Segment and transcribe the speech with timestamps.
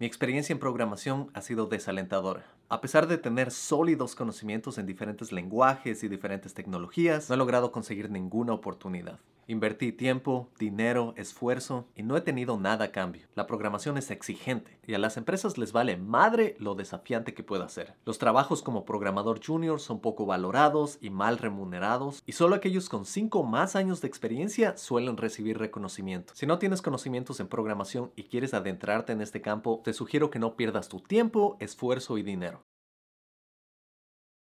[0.00, 2.46] Mi experiencia en programación ha sido desalentadora.
[2.70, 7.72] A pesar de tener sólidos conocimientos en diferentes lenguajes y diferentes tecnologías, no he logrado
[7.72, 9.20] conseguir ninguna oportunidad.
[9.50, 13.26] Invertí tiempo, dinero, esfuerzo y no he tenido nada a cambio.
[13.34, 17.66] La programación es exigente y a las empresas les vale madre lo desafiante que pueda
[17.70, 17.94] ser.
[18.04, 23.06] Los trabajos como programador junior son poco valorados y mal remunerados y solo aquellos con
[23.06, 26.34] 5 más años de experiencia suelen recibir reconocimiento.
[26.36, 30.38] Si no tienes conocimientos en programación y quieres adentrarte en este campo, te sugiero que
[30.38, 32.57] no pierdas tu tiempo, esfuerzo y dinero.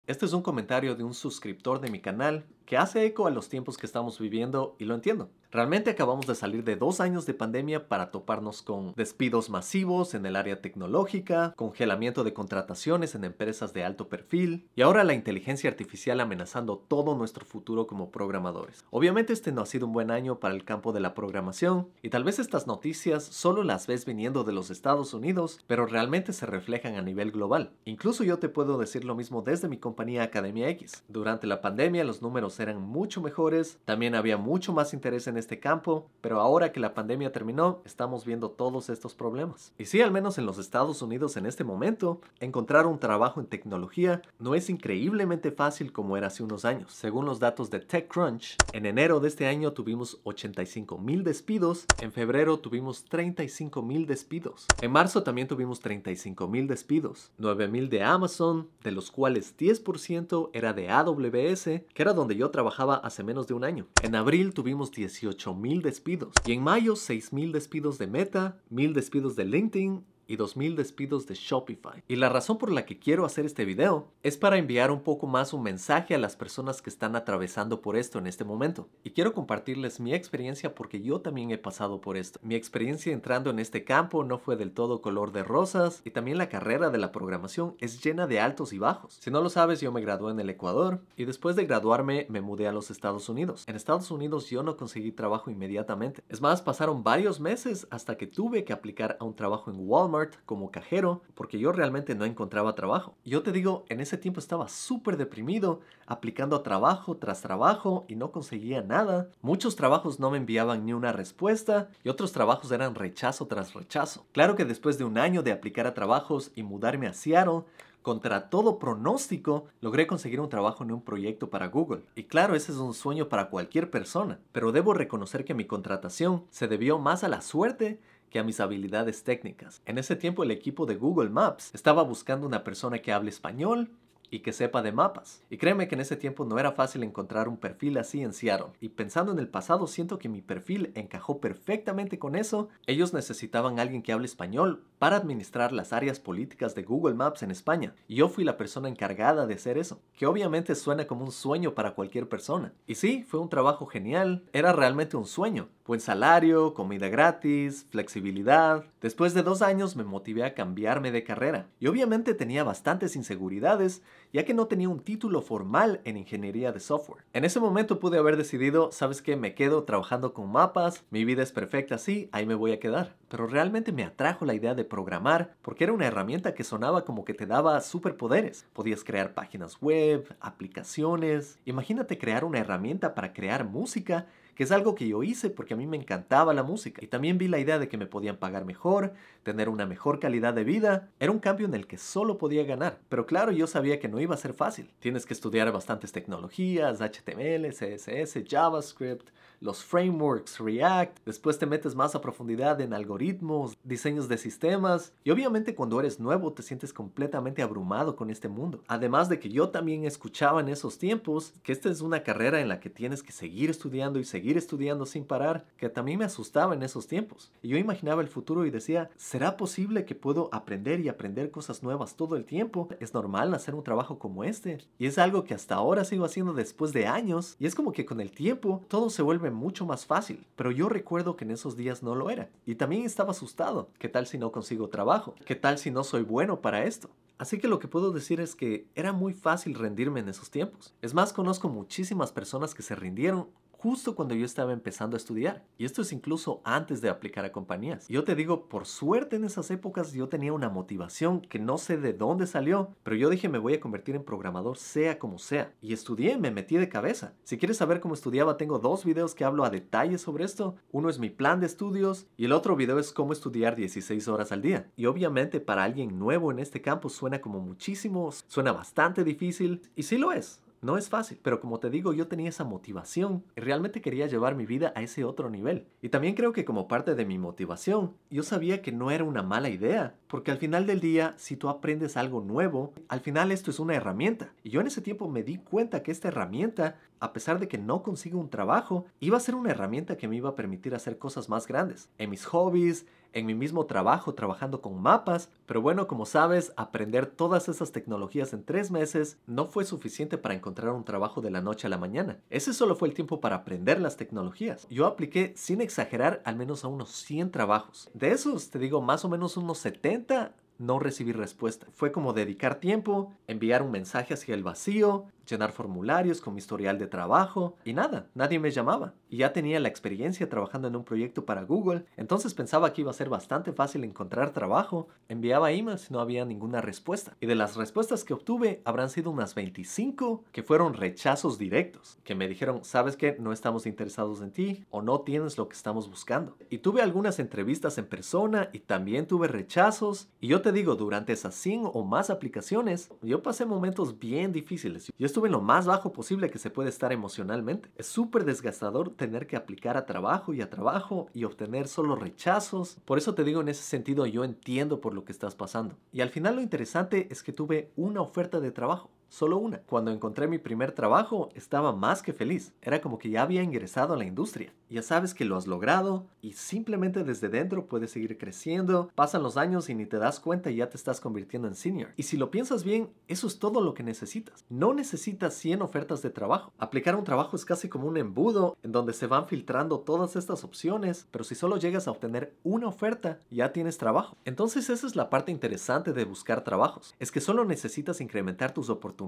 [0.09, 3.49] Este es un comentario de un suscriptor de mi canal que hace eco a los
[3.49, 5.31] tiempos que estamos viviendo y lo entiendo.
[5.51, 10.27] Realmente acabamos de salir de dos años de pandemia para toparnos con despidos masivos en
[10.27, 15.67] el área tecnológica, congelamiento de contrataciones en empresas de alto perfil y ahora la inteligencia
[15.67, 18.85] artificial amenazando todo nuestro futuro como programadores.
[18.91, 22.11] Obviamente este no ha sido un buen año para el campo de la programación y
[22.11, 26.45] tal vez estas noticias solo las ves viniendo de los Estados Unidos, pero realmente se
[26.45, 27.71] reflejan a nivel global.
[27.85, 31.03] Incluso yo te puedo decir lo mismo desde mi compañía Academia X.
[31.07, 35.59] Durante la pandemia los números eran mucho mejores, también había mucho más interés en este
[35.59, 39.73] campo, pero ahora que la pandemia terminó, estamos viendo todos estos problemas.
[39.77, 43.47] Y sí, al menos en los Estados Unidos en este momento, encontrar un trabajo en
[43.47, 46.93] tecnología no es increíblemente fácil como era hace unos años.
[46.93, 52.11] Según los datos de TechCrunch, en enero de este año tuvimos 85 mil despidos, en
[52.11, 58.03] febrero tuvimos 35 mil despidos, en marzo también tuvimos 35 mil despidos, 9 mil de
[58.03, 63.47] Amazon, de los cuales 10% era de AWS, que era donde yo trabajaba hace menos
[63.47, 63.87] de un año.
[64.03, 68.93] En abril tuvimos 18 mil despidos y en mayo 6 mil despidos de Meta, mil
[68.93, 72.03] despidos de LinkedIn y 2.000 despidos de Shopify.
[72.07, 75.25] Y la razón por la que quiero hacer este video es para enviar un poco
[75.25, 78.87] más un mensaje a las personas que están atravesando por esto en este momento.
[79.03, 82.39] Y quiero compartirles mi experiencia porque yo también he pasado por esto.
[82.43, 86.37] Mi experiencia entrando en este campo no fue del todo color de rosas y también
[86.37, 89.17] la carrera de la programación es llena de altos y bajos.
[89.19, 92.41] Si no lo sabes, yo me gradué en el Ecuador y después de graduarme me
[92.41, 93.63] mudé a los Estados Unidos.
[93.65, 96.21] En Estados Unidos yo no conseguí trabajo inmediatamente.
[96.29, 100.18] Es más, pasaron varios meses hasta que tuve que aplicar a un trabajo en Walmart
[100.45, 103.15] como cajero porque yo realmente no encontraba trabajo.
[103.25, 108.31] Yo te digo, en ese tiempo estaba súper deprimido, aplicando trabajo tras trabajo y no
[108.31, 109.29] conseguía nada.
[109.41, 114.25] Muchos trabajos no me enviaban ni una respuesta y otros trabajos eran rechazo tras rechazo.
[114.31, 117.63] Claro que después de un año de aplicar a trabajos y mudarme a Seattle,
[118.01, 122.03] contra todo pronóstico, logré conseguir un trabajo en un proyecto para Google.
[122.15, 126.45] Y claro, ese es un sueño para cualquier persona, pero debo reconocer que mi contratación
[126.49, 129.81] se debió más a la suerte que a mis habilidades técnicas.
[129.85, 133.91] En ese tiempo el equipo de Google Maps estaba buscando una persona que hable español
[134.31, 135.43] y que sepa de mapas.
[135.49, 138.73] Y créeme que en ese tiempo no era fácil encontrar un perfil así en Seattle.
[138.79, 142.69] Y pensando en el pasado, siento que mi perfil encajó perfectamente con eso.
[142.85, 147.41] Ellos necesitaban a alguien que hable español para administrar las áreas políticas de Google Maps
[147.41, 147.95] en España.
[148.07, 151.95] Yo fui la persona encargada de hacer eso, que obviamente suena como un sueño para
[151.95, 152.73] cualquier persona.
[152.85, 155.69] Y sí, fue un trabajo genial, era realmente un sueño.
[155.85, 158.83] Buen salario, comida gratis, flexibilidad.
[159.01, 161.67] Después de dos años me motivé a cambiarme de carrera.
[161.79, 166.79] Y obviamente tenía bastantes inseguridades, ya que no tenía un título formal en ingeniería de
[166.79, 167.23] software.
[167.33, 171.41] En ese momento pude haber decidido, sabes qué, me quedo trabajando con mapas, mi vida
[171.41, 173.15] es perfecta así, ahí me voy a quedar.
[173.29, 177.23] Pero realmente me atrajo la idea de programar porque era una herramienta que sonaba como
[177.23, 178.65] que te daba superpoderes.
[178.73, 181.59] Podías crear páginas web, aplicaciones.
[181.65, 184.27] Imagínate crear una herramienta para crear música
[184.59, 187.01] que es algo que yo hice porque a mí me encantaba la música.
[187.01, 189.13] Y también vi la idea de que me podían pagar mejor,
[189.43, 191.07] tener una mejor calidad de vida.
[191.17, 192.99] Era un cambio en el que solo podía ganar.
[193.07, 194.91] Pero claro, yo sabía que no iba a ser fácil.
[194.99, 199.29] Tienes que estudiar bastantes tecnologías, HTML, CSS, JavaScript,
[199.59, 201.19] los frameworks, React.
[201.25, 205.13] Después te metes más a profundidad en algoritmos, diseños de sistemas.
[205.23, 208.83] Y obviamente cuando eres nuevo te sientes completamente abrumado con este mundo.
[208.87, 212.69] Además de que yo también escuchaba en esos tiempos que esta es una carrera en
[212.69, 216.73] la que tienes que seguir estudiando y seguir estudiando sin parar, que también me asustaba
[216.73, 217.51] en esos tiempos.
[217.61, 221.83] Y yo imaginaba el futuro y decía, ¿será posible que puedo aprender y aprender cosas
[221.83, 222.89] nuevas todo el tiempo?
[222.99, 224.79] ¿Es normal hacer un trabajo como este?
[224.97, 227.55] Y es algo que hasta ahora sigo haciendo después de años.
[227.59, 230.45] Y es como que con el tiempo todo se vuelve mucho más fácil.
[230.55, 232.49] Pero yo recuerdo que en esos días no lo era.
[232.65, 233.89] Y también estaba asustado.
[233.97, 235.35] ¿Qué tal si no consigo trabajo?
[235.45, 237.09] ¿Qué tal si no soy bueno para esto?
[237.39, 240.93] Así que lo que puedo decir es que era muy fácil rendirme en esos tiempos.
[241.01, 243.47] Es más, conozco muchísimas personas que se rindieron
[243.81, 245.63] justo cuando yo estaba empezando a estudiar.
[245.77, 248.07] Y esto es incluso antes de aplicar a compañías.
[248.09, 251.95] Yo te digo, por suerte en esas épocas yo tenía una motivación que no sé
[251.95, 255.73] de dónde salió, pero yo dije me voy a convertir en programador sea como sea.
[255.81, 257.35] Y estudié, me metí de cabeza.
[257.43, 260.75] Si quieres saber cómo estudiaba, tengo dos videos que hablo a detalle sobre esto.
[260.91, 264.51] Uno es mi plan de estudios y el otro video es cómo estudiar 16 horas
[264.51, 264.91] al día.
[264.97, 270.03] Y obviamente para alguien nuevo en este campo suena como muchísimo, suena bastante difícil y
[270.03, 270.61] sí lo es.
[270.81, 274.65] No es fácil, pero como te digo, yo tenía esa motivación realmente quería llevar mi
[274.65, 275.85] vida a ese otro nivel.
[276.01, 279.43] Y también creo que como parte de mi motivación, yo sabía que no era una
[279.43, 283.71] mala idea, porque al final del día, si tú aprendes algo nuevo, al final esto
[283.71, 284.53] es una herramienta.
[284.63, 287.77] Y yo en ese tiempo me di cuenta que esta herramienta, a pesar de que
[287.77, 291.17] no consigo un trabajo, iba a ser una herramienta que me iba a permitir hacer
[291.17, 292.09] cosas más grandes.
[292.17, 297.25] En mis hobbies, en mi mismo trabajo trabajando con mapas, pero bueno, como sabes, aprender
[297.25, 301.61] todas esas tecnologías en tres meses no fue suficiente para encontrar un trabajo de la
[301.61, 302.39] noche a la mañana.
[302.49, 304.87] Ese solo fue el tiempo para aprender las tecnologías.
[304.89, 308.09] Yo apliqué, sin exagerar, al menos a unos 100 trabajos.
[308.13, 311.85] De esos, te digo, más o menos unos 70 no recibí respuesta.
[311.93, 316.97] Fue como dedicar tiempo, enviar un mensaje hacia el vacío, llenar formularios con mi historial
[316.97, 319.13] de trabajo y nada, nadie me llamaba.
[319.29, 323.11] Y ya tenía la experiencia trabajando en un proyecto para Google, entonces pensaba que iba
[323.11, 325.07] a ser bastante fácil encontrar trabajo.
[325.27, 327.35] Enviaba emails y no había ninguna respuesta.
[327.39, 332.35] Y de las respuestas que obtuve, habrán sido unas 25 que fueron rechazos directos, que
[332.35, 336.09] me dijeron, sabes que no estamos interesados en ti o no tienes lo que estamos
[336.09, 336.57] buscando.
[336.69, 340.29] Y tuve algunas entrevistas en persona y también tuve rechazos.
[340.39, 345.11] Y yo te digo, durante esas 100 o más aplicaciones, yo pasé momentos bien difíciles.
[345.17, 347.89] Yo estuve en lo más bajo posible que se puede estar emocionalmente.
[347.95, 352.97] Es súper desgastador tener que aplicar a trabajo y a trabajo y obtener solo rechazos.
[353.05, 355.95] Por eso te digo en ese sentido, yo entiendo por lo que estás pasando.
[356.11, 359.79] Y al final lo interesante es que tuve una oferta de trabajo solo una.
[359.81, 362.73] Cuando encontré mi primer trabajo, estaba más que feliz.
[362.81, 364.73] Era como que ya había ingresado a la industria.
[364.89, 369.11] Ya sabes que lo has logrado y simplemente desde dentro puedes seguir creciendo.
[369.13, 372.09] Pasan los años y ni te das cuenta y ya te estás convirtiendo en senior.
[372.17, 374.65] Y si lo piensas bien, eso es todo lo que necesitas.
[374.67, 376.73] No necesitas 100 ofertas de trabajo.
[376.79, 380.63] Aplicar un trabajo es casi como un embudo en donde se van filtrando todas estas
[380.63, 384.37] opciones, pero si solo llegas a obtener una oferta, ya tienes trabajo.
[384.45, 387.13] Entonces esa es la parte interesante de buscar trabajos.
[387.19, 389.18] Es que solo necesitas incrementar tus oportunidades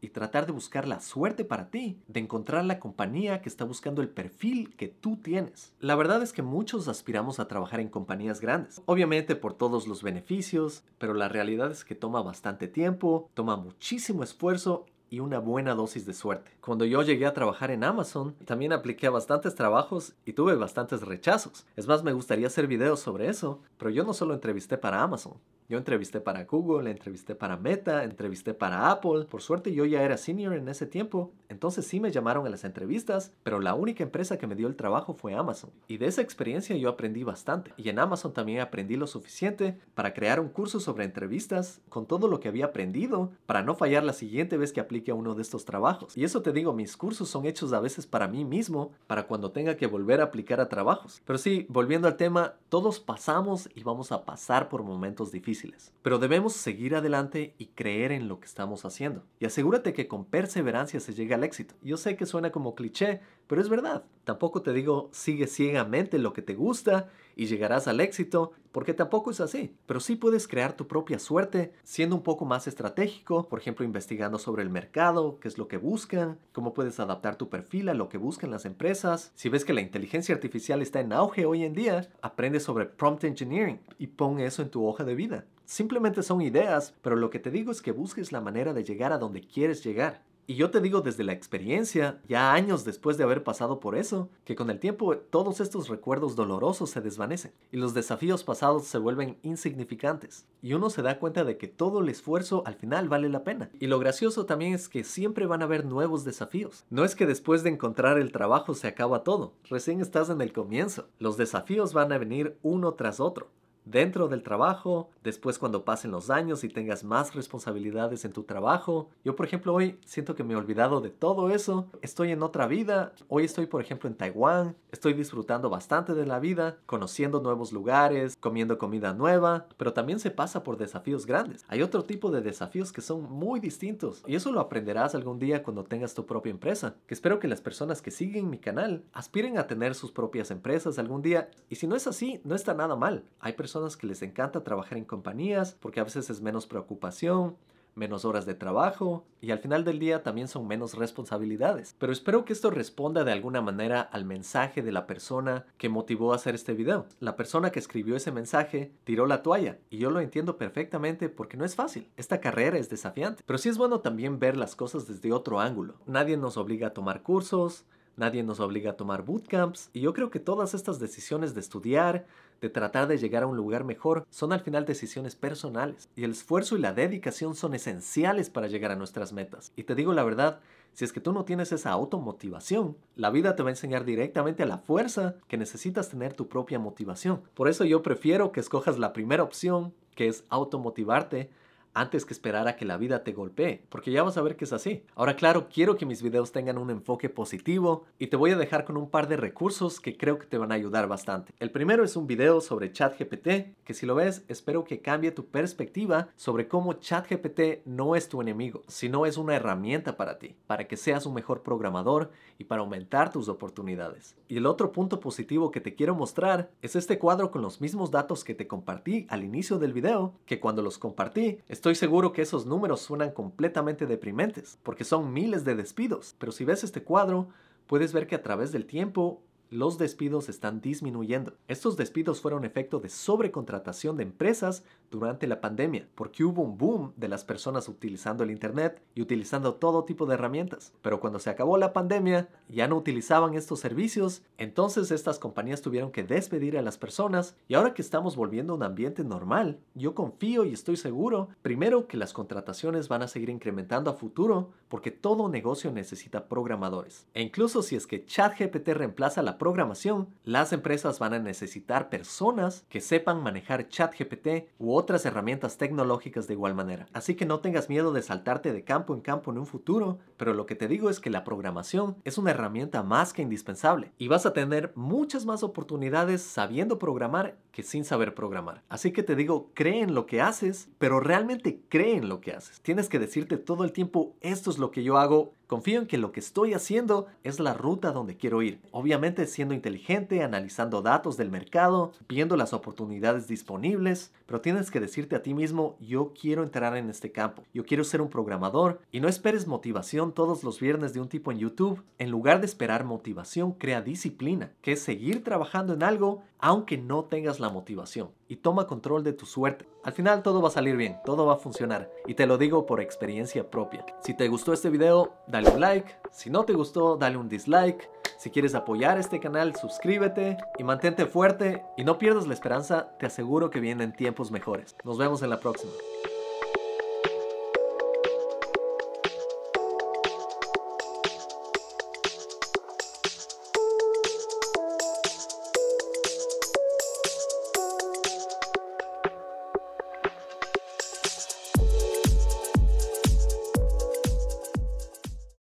[0.00, 4.00] y tratar de buscar la suerte para ti, de encontrar la compañía que está buscando
[4.00, 5.74] el perfil que tú tienes.
[5.80, 10.04] La verdad es que muchos aspiramos a trabajar en compañías grandes, obviamente por todos los
[10.04, 15.74] beneficios, pero la realidad es que toma bastante tiempo, toma muchísimo esfuerzo y una buena
[15.74, 16.52] dosis de suerte.
[16.60, 21.02] Cuando yo llegué a trabajar en Amazon, también apliqué a bastantes trabajos y tuve bastantes
[21.02, 21.66] rechazos.
[21.76, 25.34] Es más, me gustaría hacer videos sobre eso, pero yo no solo entrevisté para Amazon,
[25.68, 29.24] yo entrevisté para Google, entrevisté para Meta, entrevisté para Apple.
[29.28, 32.64] Por suerte yo ya era senior en ese tiempo, entonces sí me llamaron a las
[32.64, 35.70] entrevistas, pero la única empresa que me dio el trabajo fue Amazon.
[35.88, 37.72] Y de esa experiencia yo aprendí bastante.
[37.76, 42.28] Y en Amazon también aprendí lo suficiente para crear un curso sobre entrevistas con todo
[42.28, 45.42] lo que había aprendido para no fallar la siguiente vez que aplique a uno de
[45.42, 46.16] estos trabajos.
[46.16, 49.50] Y eso te digo, mis cursos son hechos a veces para mí mismo, para cuando
[49.50, 51.22] tenga que volver a aplicar a trabajos.
[51.24, 55.55] Pero sí, volviendo al tema, todos pasamos y vamos a pasar por momentos difíciles
[56.02, 59.24] pero debemos seguir adelante y creer en lo que estamos haciendo.
[59.40, 61.74] Y asegúrate que con perseverancia se llega al éxito.
[61.82, 64.04] Yo sé que suena como cliché, pero es verdad.
[64.24, 69.30] Tampoco te digo sigue ciegamente lo que te gusta y llegarás al éxito, porque tampoco
[69.30, 69.76] es así.
[69.86, 74.38] Pero sí puedes crear tu propia suerte siendo un poco más estratégico, por ejemplo, investigando
[74.38, 78.08] sobre el mercado, qué es lo que buscan, cómo puedes adaptar tu perfil a lo
[78.08, 79.30] que buscan las empresas.
[79.34, 83.24] Si ves que la inteligencia artificial está en auge hoy en día, aprende sobre prompt
[83.24, 85.44] engineering y pon eso en tu hoja de vida.
[85.66, 89.12] Simplemente son ideas, pero lo que te digo es que busques la manera de llegar
[89.12, 90.22] a donde quieres llegar.
[90.48, 94.30] Y yo te digo desde la experiencia, ya años después de haber pasado por eso,
[94.44, 98.98] que con el tiempo todos estos recuerdos dolorosos se desvanecen y los desafíos pasados se
[98.98, 100.46] vuelven insignificantes.
[100.62, 103.70] Y uno se da cuenta de que todo el esfuerzo al final vale la pena.
[103.80, 106.84] Y lo gracioso también es que siempre van a haber nuevos desafíos.
[106.90, 110.52] No es que después de encontrar el trabajo se acaba todo, recién estás en el
[110.52, 111.08] comienzo.
[111.18, 113.48] Los desafíos van a venir uno tras otro
[113.86, 119.08] dentro del trabajo, después cuando pasen los años y tengas más responsabilidades en tu trabajo.
[119.24, 121.86] Yo, por ejemplo, hoy siento que me he olvidado de todo eso.
[122.02, 123.12] Estoy en otra vida.
[123.28, 124.76] Hoy estoy, por ejemplo, en Taiwán.
[124.92, 130.30] Estoy disfrutando bastante de la vida, conociendo nuevos lugares, comiendo comida nueva, pero también se
[130.30, 131.64] pasa por desafíos grandes.
[131.68, 135.62] Hay otro tipo de desafíos que son muy distintos y eso lo aprenderás algún día
[135.62, 136.96] cuando tengas tu propia empresa.
[137.06, 140.98] Que espero que las personas que siguen mi canal aspiren a tener sus propias empresas
[140.98, 143.24] algún día y si no es así, no está nada mal.
[143.38, 147.56] Hay personas que les encanta trabajar en compañías porque a veces es menos preocupación,
[147.94, 151.94] menos horas de trabajo y al final del día también son menos responsabilidades.
[151.98, 156.32] Pero espero que esto responda de alguna manera al mensaje de la persona que motivó
[156.32, 157.06] a hacer este video.
[157.20, 161.56] La persona que escribió ese mensaje tiró la toalla y yo lo entiendo perfectamente porque
[161.56, 162.10] no es fácil.
[162.16, 163.42] Esta carrera es desafiante.
[163.46, 165.94] Pero sí es bueno también ver las cosas desde otro ángulo.
[166.06, 167.84] Nadie nos obliga a tomar cursos,
[168.16, 172.26] nadie nos obliga a tomar bootcamps y yo creo que todas estas decisiones de estudiar,
[172.60, 176.08] de tratar de llegar a un lugar mejor, son al final decisiones personales.
[176.16, 179.72] Y el esfuerzo y la dedicación son esenciales para llegar a nuestras metas.
[179.76, 180.60] Y te digo la verdad,
[180.96, 184.62] si es que tú no tienes esa automotivación, la vida te va a enseñar directamente
[184.62, 187.42] a la fuerza que necesitas tener tu propia motivación.
[187.54, 191.50] Por eso yo prefiero que escojas la primera opción, que es automotivarte,
[191.96, 194.66] antes que esperar a que la vida te golpee, porque ya vas a ver que
[194.66, 195.02] es así.
[195.14, 198.84] Ahora claro, quiero que mis videos tengan un enfoque positivo y te voy a dejar
[198.84, 201.54] con un par de recursos que creo que te van a ayudar bastante.
[201.58, 203.48] El primero es un video sobre ChatGPT,
[203.82, 208.42] que si lo ves, espero que cambie tu perspectiva sobre cómo ChatGPT no es tu
[208.42, 212.82] enemigo, sino es una herramienta para ti, para que seas un mejor programador y para
[212.82, 214.36] aumentar tus oportunidades.
[214.48, 218.10] Y el otro punto positivo que te quiero mostrar es este cuadro con los mismos
[218.10, 221.58] datos que te compartí al inicio del video, que cuando los compartí,
[221.94, 226.84] seguro que esos números suenan completamente deprimentes, porque son miles de despidos, pero si ves
[226.84, 227.48] este cuadro,
[227.86, 231.54] puedes ver que a través del tiempo los despidos están disminuyendo.
[231.68, 237.12] Estos despidos fueron efecto de sobrecontratación de empresas durante la pandemia, porque hubo un boom
[237.16, 240.92] de las personas utilizando el Internet y utilizando todo tipo de herramientas.
[241.02, 246.10] Pero cuando se acabó la pandemia, ya no utilizaban estos servicios, entonces estas compañías tuvieron
[246.10, 250.14] que despedir a las personas y ahora que estamos volviendo a un ambiente normal, yo
[250.14, 255.10] confío y estoy seguro, primero que las contrataciones van a seguir incrementando a futuro, porque
[255.10, 257.26] todo negocio necesita programadores.
[257.34, 263.00] E incluso si es que ChatGPT reemplaza programación, las empresas van a necesitar personas que
[263.00, 267.06] sepan manejar ChatGPT u otras herramientas tecnológicas de igual manera.
[267.12, 270.54] Así que no tengas miedo de saltarte de campo en campo en un futuro, pero
[270.54, 274.28] lo que te digo es que la programación es una herramienta más que indispensable y
[274.28, 278.82] vas a tener muchas más oportunidades sabiendo programar que sin saber programar.
[278.88, 282.52] Así que te digo, cree en lo que haces, pero realmente cree en lo que
[282.52, 282.80] haces.
[282.80, 286.16] Tienes que decirte todo el tiempo, esto es lo que yo hago, Confío en que
[286.16, 288.80] lo que estoy haciendo es la ruta donde quiero ir.
[288.92, 295.34] Obviamente siendo inteligente, analizando datos del mercado, viendo las oportunidades disponibles, pero tienes que decirte
[295.34, 299.18] a ti mismo, yo quiero entrar en este campo, yo quiero ser un programador y
[299.18, 302.00] no esperes motivación todos los viernes de un tipo en YouTube.
[302.18, 307.24] En lugar de esperar motivación, crea disciplina, que es seguir trabajando en algo aunque no
[307.24, 309.88] tengas la motivación y toma control de tu suerte.
[310.04, 312.86] Al final todo va a salir bien, todo va a funcionar y te lo digo
[312.86, 314.04] por experiencia propia.
[314.22, 318.10] Si te gustó este video, dale un like, si no te gustó, dale un dislike.
[318.38, 323.26] Si quieres apoyar este canal, suscríbete y mantente fuerte y no pierdas la esperanza, te
[323.26, 324.94] aseguro que vienen tiempos mejores.
[325.04, 325.92] Nos vemos en la próxima.